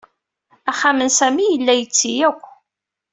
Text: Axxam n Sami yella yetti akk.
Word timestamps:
Axxam 0.71 0.99
n 1.03 1.09
Sami 1.19 1.45
yella 1.51 1.73
yetti 1.75 2.11
akk. 2.29 2.43